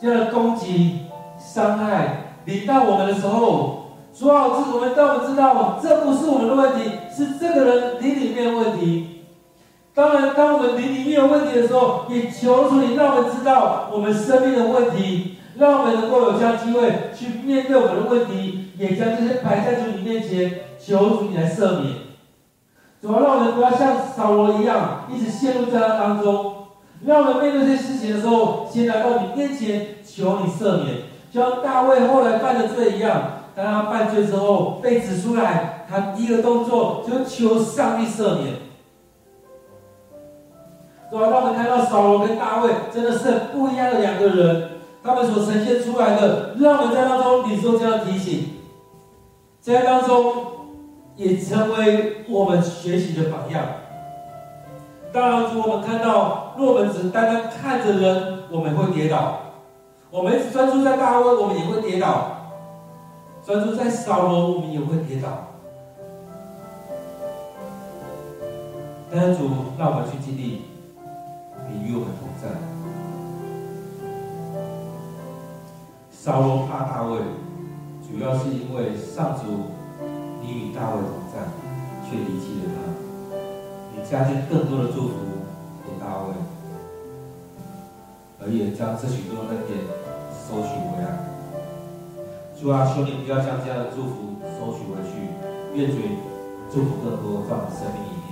[0.00, 1.00] 这样的攻击、
[1.38, 9.15] 伤害临到我们的时候，主啊，我们当我们知道这不是我们的问题，是这个人你里面的问题。
[9.96, 21.94] 当然，当我们灵里面有问题的时候，也求主你让我们知道我们生命的问题，让我们能够有这样机会去面对我们的问题，也将这些摆在主你面前，求主你来赦免。
[23.00, 26.52] 主要让我们不要像扫罗一样，一直陷入在那当中。
[27.06, 33.22] 让我们面对这些事情的时候，先来到你面前，求你赦免，就像大卫后来犯的罪一样。
[33.54, 38.65] 当他犯罪之后被指出来，他第一个动作就求上帝赦免。
[41.16, 48.50] 主要让我们看到扫罗跟大卫真的是不一样的两个人，他们所呈现出来的，让我们在当中领受这样的提醒，
[49.58, 50.34] 在当中
[51.14, 53.64] 也成为我们学习的榜样。
[55.10, 59.38] 当然，主我们看到，若我们只单单看着人，我们会跌倒；
[60.10, 62.08] 我们专注在大卫，我们也会跌倒；
[63.42, 65.28] 专注在扫罗，我们也会跌倒。
[69.10, 69.48] 但是主
[69.78, 70.75] 让我们去经历。
[71.76, 72.48] 你与我们同在。
[76.10, 77.18] 扫罗怕大卫，
[78.02, 79.42] 主要是因为上主
[80.42, 81.38] 你与大卫同在，
[82.08, 82.76] 却离弃了他。
[83.92, 85.14] 你加添更多的祝福
[85.84, 86.34] 给大卫，
[88.40, 89.78] 而也将这许多恩典
[90.32, 91.06] 收取回来。
[92.58, 95.30] 主啊，求你不要将这样的祝福收取回去，
[95.74, 95.98] 愿主
[96.72, 98.25] 祝福更多在我们生命里。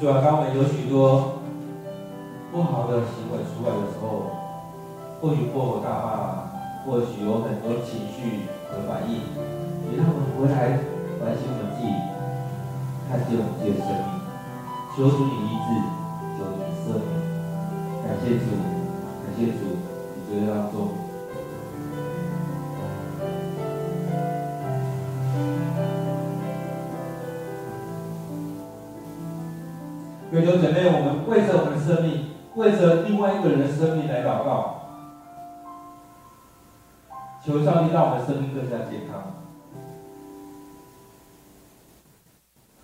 [0.00, 1.42] 主要，当我们有许多
[2.52, 4.30] 不好的行为出来的时候，
[5.20, 9.18] 或许破口大骂，或许有很多情绪和反应，
[9.90, 10.78] 也让我们回来
[11.18, 11.90] 反省我们自己，
[13.10, 14.06] 看见我们自己的生命，
[14.94, 15.47] 求主你
[37.92, 39.34] 让我们生命更加健康。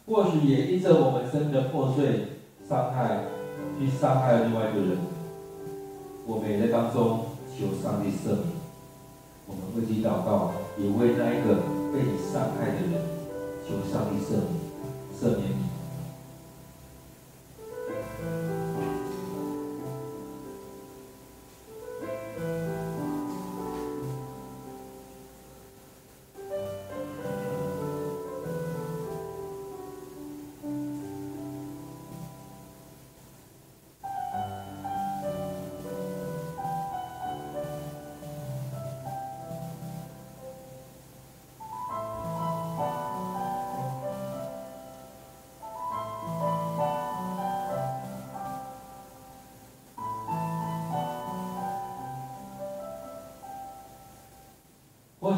[0.07, 3.25] 或许也因着我们生命的破碎、伤害，
[3.79, 4.99] 去伤害了另外一个人，
[6.27, 7.25] 我们也在当中
[7.57, 8.55] 求上帝赦免。
[9.47, 11.57] 我们为其祷告，也为那一个
[11.93, 13.01] 被你伤害的人
[13.67, 14.49] 求上帝赦免，
[15.17, 15.64] 赦免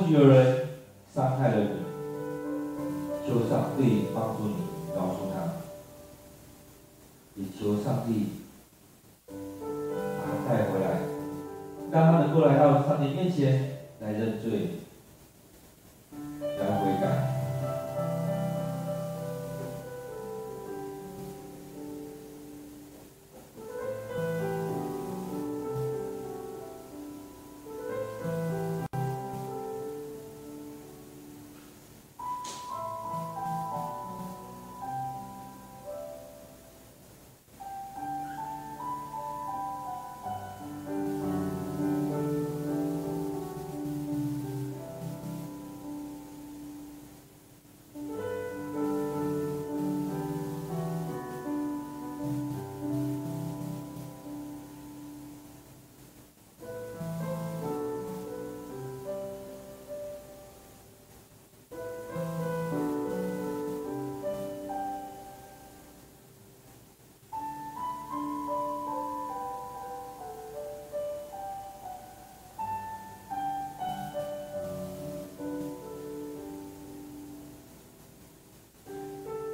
[0.04, 0.14] 你。
[0.14, 0.65] 或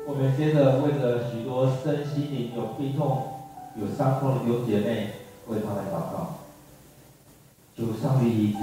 [0.04, 3.22] 我们接着为着许多身心灵有病痛、
[3.76, 5.12] 有伤痛的弟姐妹，
[5.46, 6.38] 为他们祷告，
[7.76, 8.58] 求上帝医治。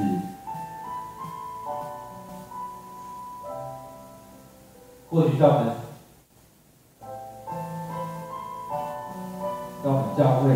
[5.10, 5.76] 或许在我们，
[9.84, 10.50] 让我们教会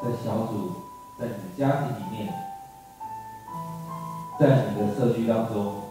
[0.00, 0.72] 的小组，
[1.18, 2.32] 在你的家庭里面，
[4.38, 5.82] 在你的社区当中，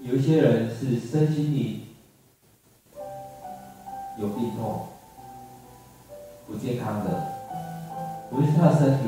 [0.00, 1.83] 有一些人是身心灵
[8.64, 9.03] 无论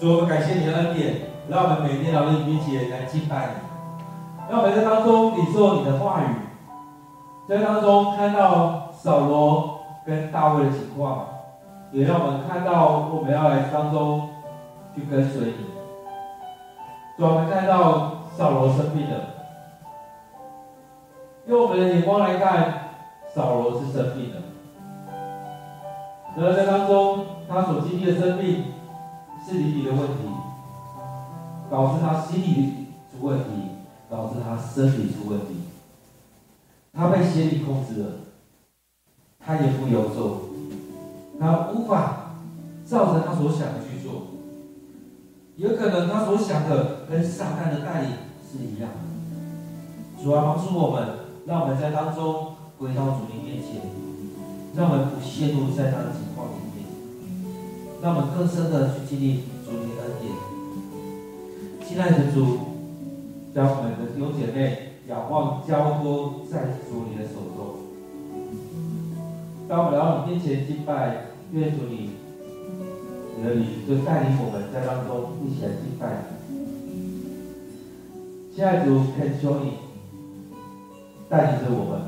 [0.00, 1.14] 主，我们感谢你的恩典，
[1.50, 6.24] 让我们每天来到你面前来敬拜你，让我们在当中领受你的话语，
[7.46, 11.26] 在当中看到扫罗跟大卫的情况，
[11.92, 14.30] 也让我们看到我们要来当中
[14.94, 15.66] 去跟随你。
[17.18, 19.16] 主，我们看到扫罗生病了，
[21.46, 22.88] 用我们的眼光来看，
[23.34, 24.40] 扫罗是生病了，
[26.38, 28.64] 然而在当中他所经历的生病。
[29.46, 30.22] 是灵里的问题，
[31.70, 33.44] 导致他心理出问题，
[34.08, 35.56] 导致他身体出问题。
[36.92, 38.06] 他被邪灵控制了，
[39.38, 40.40] 他言不由衷，
[41.40, 42.34] 他无法
[42.86, 44.22] 照着他所想的去做。
[45.56, 48.10] 有可能他所想的跟撒旦的带领
[48.50, 50.22] 是一样的。
[50.22, 51.08] 主啊，帮助我们，
[51.46, 53.80] 让我们在当中回到主你面前，
[54.76, 56.29] 让我们不陷入在他的。
[58.02, 60.32] 让我们更深的去经历主你的恩典。
[61.86, 62.58] 亲爱的主，
[63.54, 67.58] 将我们的弟兄姐妹仰望交托在主你的手中。
[69.68, 72.10] 当我们来到你面前敬拜，愿主你，
[73.36, 76.24] 你的灵就带领我们在当中一起来敬拜。
[78.54, 79.72] 亲爱的主，恳求你
[81.28, 82.00] 带领着我们，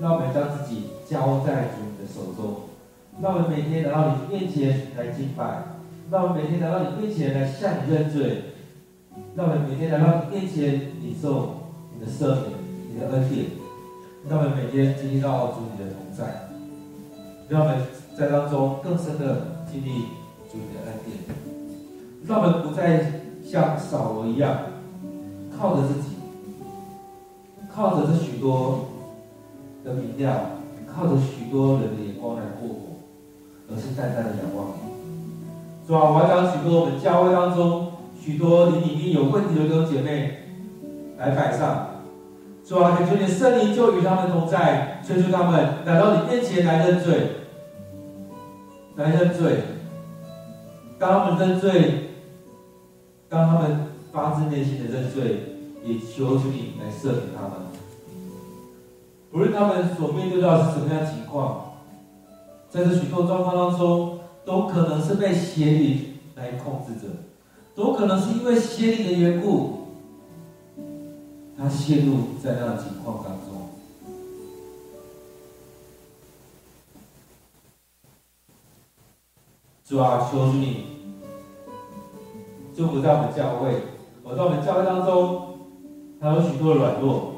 [0.00, 2.71] 让我们将自己交在主你的手中。
[3.20, 5.62] 让我们每天来到你面前来敬拜，
[6.10, 8.42] 让我们每天来到你面前来向你认罪，
[9.36, 11.54] 让我们每天来到你面前领受
[11.94, 12.52] 你的赦免、
[12.92, 13.46] 你的恩典，
[14.28, 16.48] 让我们每天经历到主你的同在，
[17.48, 17.78] 让我们
[18.16, 20.06] 在当中更深的经历
[20.50, 21.18] 主你的恩典，
[22.26, 24.58] 让我们不再像扫罗一样
[25.56, 26.16] 靠着自己，
[27.72, 28.88] 靠着这许多
[29.84, 30.32] 的名调，
[30.86, 32.91] 靠着许多人的眼光来过活。
[33.72, 36.10] 而是淡淡的仰望你，是吧？
[36.10, 40.42] 我要将许多我们教会当中许多灵里面有问题的弟兄姐妹
[41.16, 41.88] 来摆上，
[42.64, 42.96] 是吧？
[42.96, 47.30] 恳求你圣灵就与他们同在，催促他们来到你面前来认罪，
[48.96, 49.62] 来认罪。
[50.98, 52.10] 当他们认罪，
[53.28, 57.52] 当他们发自内心的认罪，也求求你来赦免他们。
[59.32, 61.71] 无论他们所面对到是什么样的情况。
[62.72, 67.12] 在这许多状况当中，都可能是被邪灵来控制着，
[67.74, 69.88] 都可能是因为邪灵的缘故，
[71.58, 73.68] 他陷入在那样的情况当中。
[79.84, 80.86] 主啊，求主你，
[82.74, 83.82] 就不在我们教会，
[84.22, 85.58] 我在我们教会当中，
[86.18, 87.34] 还有许多的软弱，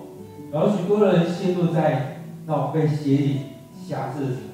[0.52, 3.38] 还有许多人陷入在那种被邪灵
[3.84, 4.36] 辖制的情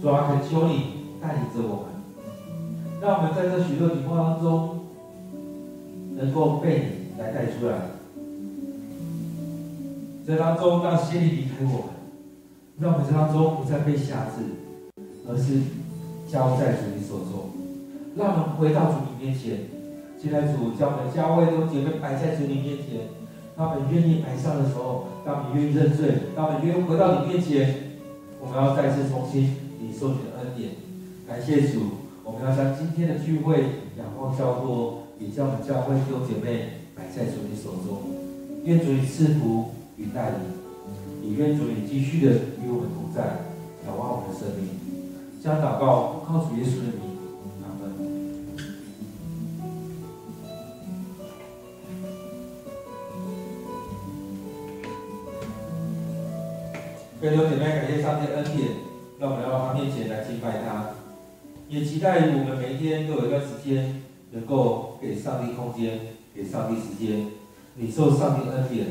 [0.00, 1.86] 主啊，恳求你带领着我们，
[3.00, 4.80] 让我们在这许多情况当中，
[6.16, 7.74] 能够被你来带出来。
[10.26, 11.94] 这当中让邪灵离开我们，
[12.78, 14.44] 让我们这当中不再被辖制，
[15.26, 15.62] 而是
[16.30, 17.50] 交在主你手中。
[18.14, 19.58] 让我们回到主你面前。
[20.20, 23.06] 现在主将我们教会弟兄姐妹摆在主你面前，
[23.56, 27.74] 当我们愿意摆上的时候，当我们愿意认罪，当我们愿意回到你面前，
[28.40, 29.54] 我们要再次重新
[29.98, 30.70] 受你的恩典。
[31.26, 31.80] 感谢主，
[32.22, 33.60] 我们要将今天的聚会
[33.98, 38.14] 仰望交托，也将我们教会弟兄姐妹摆在主你手中。
[38.64, 40.38] 愿主你赐福与带领，
[41.22, 42.32] 也愿主你继续的
[42.62, 43.44] 与我们同在，
[43.86, 44.68] 仰望我们的生命。
[45.42, 47.08] 将祷告靠主耶稣的名。
[57.20, 58.68] 弟兄姐妹，感谢上帝恩典，
[59.18, 60.90] 让我们来到他面前来敬拜他，
[61.68, 65.98] 也期待我们每一天都有一段时间，能够给上帝空间，
[66.34, 67.26] 给上帝时间，
[67.76, 68.86] 领受上帝恩典。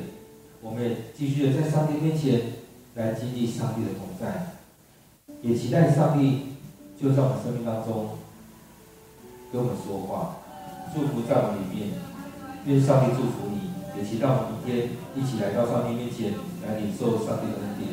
[0.61, 2.41] 我们也继续的在上帝面前
[2.95, 4.53] 来经历上帝的同在，
[5.41, 6.47] 也期待上帝
[7.01, 8.17] 就在我们生命当中
[9.53, 10.37] 跟我们说话，
[10.93, 11.89] 祝福在我们里面。
[12.65, 16.33] 愿上帝祝福你，也期待我们明天一起来到上帝面前
[16.67, 17.86] 来领受上帝的恩典。